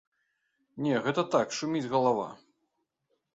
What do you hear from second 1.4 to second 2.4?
шуміць галава.